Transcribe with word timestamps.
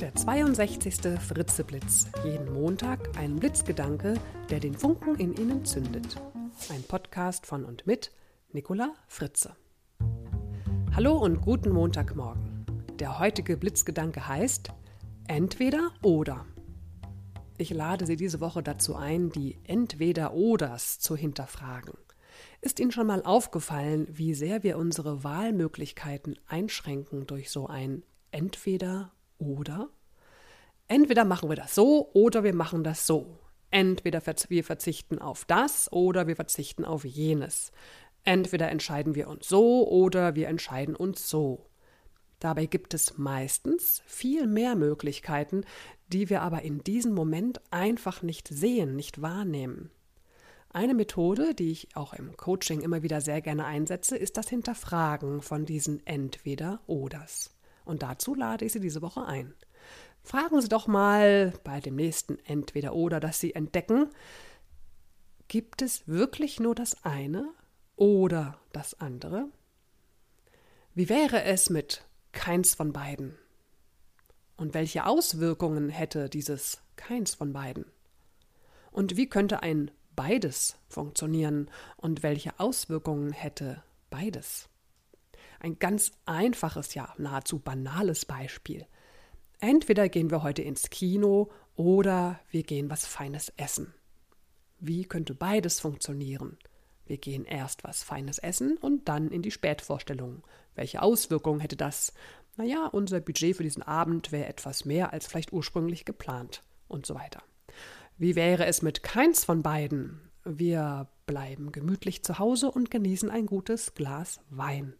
Der 0.00 0.14
62. 0.14 1.18
Fritzeblitz. 1.18 2.06
Jeden 2.22 2.52
Montag 2.54 3.18
ein 3.18 3.34
Blitzgedanke, 3.34 4.14
der 4.48 4.60
den 4.60 4.74
Funken 4.74 5.16
in 5.16 5.34
Ihnen 5.34 5.64
zündet. 5.64 6.22
Ein 6.68 6.84
Podcast 6.84 7.46
von 7.46 7.64
und 7.64 7.84
mit 7.84 8.12
Nicola 8.52 8.94
Fritze. 9.08 9.56
Hallo 10.94 11.16
und 11.18 11.40
guten 11.40 11.70
Montagmorgen. 11.70 12.64
Der 13.00 13.18
heutige 13.18 13.56
Blitzgedanke 13.56 14.28
heißt 14.28 14.68
Entweder 15.26 15.90
oder. 16.02 16.46
Ich 17.56 17.70
lade 17.70 18.06
Sie 18.06 18.14
diese 18.14 18.40
Woche 18.40 18.62
dazu 18.62 18.94
ein, 18.94 19.30
die 19.30 19.58
Entweder-Oders 19.64 21.00
zu 21.00 21.16
hinterfragen. 21.16 21.94
Ist 22.60 22.78
Ihnen 22.78 22.92
schon 22.92 23.08
mal 23.08 23.24
aufgefallen, 23.24 24.06
wie 24.12 24.34
sehr 24.34 24.62
wir 24.62 24.78
unsere 24.78 25.24
Wahlmöglichkeiten 25.24 26.38
einschränken 26.46 27.26
durch 27.26 27.50
so 27.50 27.66
ein 27.66 28.04
Entweder 28.30 29.10
oder? 29.38 29.90
Entweder 30.86 31.24
machen 31.24 31.48
wir 31.48 31.56
das 31.56 31.74
so 31.74 32.10
oder 32.12 32.44
wir 32.44 32.54
machen 32.54 32.84
das 32.84 33.06
so. 33.06 33.38
Entweder 33.70 34.22
wir 34.48 34.64
verzichten 34.64 35.18
auf 35.18 35.44
das 35.44 35.92
oder 35.92 36.26
wir 36.26 36.36
verzichten 36.36 36.84
auf 36.84 37.04
jenes. 37.04 37.72
Entweder 38.24 38.70
entscheiden 38.70 39.14
wir 39.14 39.28
uns 39.28 39.48
so 39.48 39.88
oder 39.88 40.34
wir 40.34 40.48
entscheiden 40.48 40.96
uns 40.96 41.28
so. 41.28 41.66
Dabei 42.40 42.66
gibt 42.66 42.94
es 42.94 43.18
meistens 43.18 44.02
viel 44.06 44.46
mehr 44.46 44.76
Möglichkeiten, 44.76 45.64
die 46.08 46.30
wir 46.30 46.42
aber 46.42 46.62
in 46.62 46.82
diesem 46.84 47.12
Moment 47.12 47.60
einfach 47.70 48.22
nicht 48.22 48.48
sehen, 48.48 48.96
nicht 48.96 49.20
wahrnehmen. 49.20 49.90
Eine 50.70 50.94
Methode, 50.94 51.54
die 51.54 51.72
ich 51.72 51.96
auch 51.96 52.12
im 52.12 52.36
Coaching 52.36 52.82
immer 52.82 53.02
wieder 53.02 53.20
sehr 53.20 53.40
gerne 53.40 53.64
einsetze, 53.64 54.16
ist 54.16 54.36
das 54.36 54.48
Hinterfragen 54.48 55.42
von 55.42 55.64
diesen 55.64 56.06
Entweder-Oders. 56.06 57.57
Und 57.88 58.02
dazu 58.02 58.34
lade 58.34 58.66
ich 58.66 58.72
Sie 58.72 58.80
diese 58.80 59.00
Woche 59.00 59.24
ein. 59.24 59.54
Fragen 60.22 60.60
Sie 60.60 60.68
doch 60.68 60.88
mal 60.88 61.54
bei 61.64 61.80
dem 61.80 61.96
nächsten 61.96 62.38
Entweder-Oder, 62.40 63.18
das 63.18 63.40
Sie 63.40 63.54
entdecken, 63.54 64.10
gibt 65.48 65.80
es 65.80 66.06
wirklich 66.06 66.60
nur 66.60 66.74
das 66.74 67.02
eine 67.02 67.48
oder 67.96 68.60
das 68.74 69.00
andere? 69.00 69.48
Wie 70.94 71.08
wäre 71.08 71.44
es 71.44 71.70
mit 71.70 72.04
keins 72.32 72.74
von 72.74 72.92
beiden? 72.92 73.38
Und 74.58 74.74
welche 74.74 75.06
Auswirkungen 75.06 75.88
hätte 75.88 76.28
dieses 76.28 76.82
keins 76.96 77.36
von 77.36 77.54
beiden? 77.54 77.86
Und 78.90 79.16
wie 79.16 79.30
könnte 79.30 79.62
ein 79.62 79.90
beides 80.14 80.76
funktionieren 80.88 81.70
und 81.96 82.22
welche 82.22 82.60
Auswirkungen 82.60 83.32
hätte 83.32 83.82
beides? 84.10 84.68
Ein 85.60 85.78
ganz 85.78 86.12
einfaches, 86.26 86.94
ja 86.94 87.12
nahezu 87.18 87.58
banales 87.58 88.24
Beispiel. 88.24 88.86
Entweder 89.60 90.08
gehen 90.08 90.30
wir 90.30 90.42
heute 90.42 90.62
ins 90.62 90.90
Kino 90.90 91.50
oder 91.74 92.38
wir 92.50 92.62
gehen 92.62 92.90
was 92.90 93.06
Feines 93.06 93.52
essen. 93.56 93.92
Wie 94.78 95.04
könnte 95.04 95.34
beides 95.34 95.80
funktionieren? 95.80 96.58
Wir 97.06 97.16
gehen 97.16 97.44
erst 97.44 97.84
was 97.84 98.02
Feines 98.02 98.38
essen 98.38 98.76
und 98.76 99.08
dann 99.08 99.30
in 99.30 99.42
die 99.42 99.50
Spätvorstellung. 99.50 100.44
Welche 100.74 101.02
Auswirkungen 101.02 101.60
hätte 101.60 101.76
das? 101.76 102.12
Naja, 102.56 102.86
unser 102.86 103.20
Budget 103.20 103.56
für 103.56 103.62
diesen 103.62 103.82
Abend 103.82 104.30
wäre 104.30 104.46
etwas 104.46 104.84
mehr 104.84 105.12
als 105.12 105.26
vielleicht 105.26 105.52
ursprünglich 105.52 106.04
geplant 106.04 106.62
und 106.86 107.06
so 107.06 107.14
weiter. 107.14 107.42
Wie 108.18 108.36
wäre 108.36 108.66
es 108.66 108.82
mit 108.82 109.02
keins 109.02 109.44
von 109.44 109.62
beiden? 109.62 110.20
Wir 110.44 111.08
bleiben 111.26 111.72
gemütlich 111.72 112.22
zu 112.22 112.38
Hause 112.38 112.70
und 112.70 112.90
genießen 112.90 113.30
ein 113.30 113.46
gutes 113.46 113.94
Glas 113.94 114.40
Wein. 114.50 114.94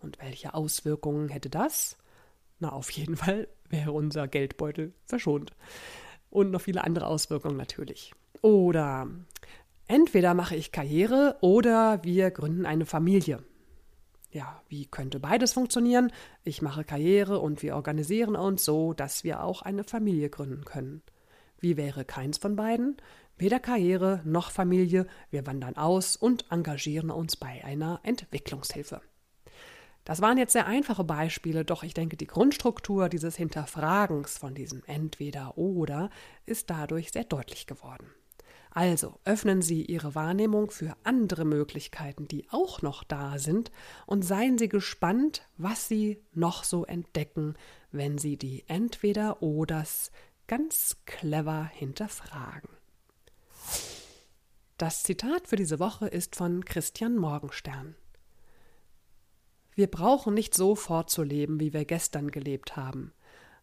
Und 0.00 0.18
welche 0.20 0.54
Auswirkungen 0.54 1.28
hätte 1.28 1.50
das? 1.50 1.96
Na, 2.58 2.72
auf 2.72 2.90
jeden 2.90 3.16
Fall 3.16 3.48
wäre 3.68 3.92
unser 3.92 4.28
Geldbeutel 4.28 4.92
verschont. 5.04 5.52
Und 6.30 6.50
noch 6.50 6.60
viele 6.60 6.84
andere 6.84 7.06
Auswirkungen 7.06 7.56
natürlich. 7.56 8.12
Oder 8.42 9.08
entweder 9.86 10.34
mache 10.34 10.56
ich 10.56 10.72
Karriere 10.72 11.36
oder 11.40 12.02
wir 12.04 12.30
gründen 12.30 12.66
eine 12.66 12.86
Familie. 12.86 13.42
Ja, 14.30 14.62
wie 14.68 14.84
könnte 14.84 15.20
beides 15.20 15.54
funktionieren? 15.54 16.12
Ich 16.44 16.60
mache 16.60 16.84
Karriere 16.84 17.38
und 17.40 17.62
wir 17.62 17.74
organisieren 17.74 18.36
uns 18.36 18.64
so, 18.64 18.92
dass 18.92 19.24
wir 19.24 19.42
auch 19.42 19.62
eine 19.62 19.84
Familie 19.84 20.28
gründen 20.28 20.64
können. 20.64 21.02
Wie 21.58 21.76
wäre 21.76 22.04
keins 22.04 22.36
von 22.36 22.54
beiden? 22.54 22.98
Weder 23.38 23.58
Karriere 23.58 24.20
noch 24.24 24.50
Familie, 24.50 25.06
wir 25.30 25.46
wandern 25.46 25.76
aus 25.76 26.16
und 26.16 26.44
engagieren 26.50 27.10
uns 27.10 27.36
bei 27.36 27.64
einer 27.64 28.00
Entwicklungshilfe. 28.02 29.00
Das 30.08 30.22
waren 30.22 30.38
jetzt 30.38 30.54
sehr 30.54 30.66
einfache 30.66 31.04
Beispiele, 31.04 31.66
doch 31.66 31.82
ich 31.82 31.92
denke, 31.92 32.16
die 32.16 32.26
Grundstruktur 32.26 33.10
dieses 33.10 33.36
Hinterfragens 33.36 34.38
von 34.38 34.54
diesem 34.54 34.82
Entweder 34.86 35.58
oder 35.58 36.08
ist 36.46 36.70
dadurch 36.70 37.12
sehr 37.12 37.24
deutlich 37.24 37.66
geworden. 37.66 38.06
Also 38.70 39.20
öffnen 39.26 39.60
Sie 39.60 39.84
Ihre 39.84 40.14
Wahrnehmung 40.14 40.70
für 40.70 40.96
andere 41.04 41.44
Möglichkeiten, 41.44 42.26
die 42.26 42.48
auch 42.48 42.80
noch 42.80 43.04
da 43.04 43.38
sind, 43.38 43.70
und 44.06 44.22
seien 44.22 44.56
Sie 44.56 44.70
gespannt, 44.70 45.42
was 45.58 45.88
Sie 45.88 46.24
noch 46.32 46.64
so 46.64 46.86
entdecken, 46.86 47.54
wenn 47.92 48.16
Sie 48.16 48.38
die 48.38 48.64
Entweder-Oders 48.66 50.10
ganz 50.46 50.96
clever 51.04 51.66
hinterfragen. 51.74 52.70
Das 54.78 55.02
Zitat 55.02 55.48
für 55.48 55.56
diese 55.56 55.78
Woche 55.78 56.08
ist 56.08 56.34
von 56.34 56.64
Christian 56.64 57.18
Morgenstern. 57.18 57.94
Wir 59.78 59.86
brauchen 59.86 60.34
nicht 60.34 60.54
so 60.54 60.74
fortzuleben, 60.74 61.60
wie 61.60 61.72
wir 61.72 61.84
gestern 61.84 62.32
gelebt 62.32 62.76
haben. 62.76 63.12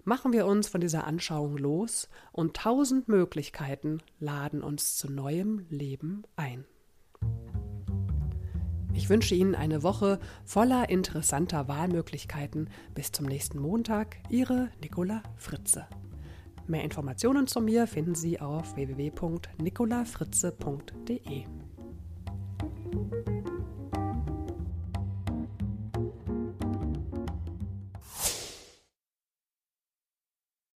Machen 0.05 0.31
wir 0.31 0.45
uns 0.45 0.69
von 0.69 0.79
dieser 0.79 1.05
Anschauung 1.05 1.57
los 1.57 2.07
und 2.31 2.55
tausend 2.55 3.09
Möglichkeiten 3.09 4.01
laden 4.17 4.63
uns 4.63 4.95
zu 4.95 5.11
neuem 5.11 5.65
Leben 5.67 6.23
ein. 6.37 6.63
Ich 8.93 9.09
wünsche 9.09 9.35
Ihnen 9.35 9.55
eine 9.55 9.83
Woche 9.83 10.21
voller 10.45 10.87
interessanter 10.87 11.67
Wahlmöglichkeiten. 11.67 12.69
Bis 12.93 13.11
zum 13.11 13.25
nächsten 13.25 13.59
Montag, 13.59 14.15
Ihre 14.29 14.69
Nicola 14.81 15.21
Fritze. 15.35 15.85
Mehr 16.65 16.85
Informationen 16.85 17.45
zu 17.45 17.59
mir 17.59 17.87
finden 17.87 18.15
Sie 18.15 18.39
auf 18.39 18.77
www.nicolafritze.de. 18.77 21.43